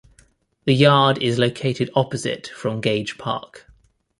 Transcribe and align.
The 0.65 0.73
yard 0.73 1.21
is 1.21 1.37
located 1.37 1.91
opposite 1.93 2.47
from 2.47 2.81
Gage 2.81 3.19
Park. 3.19 3.67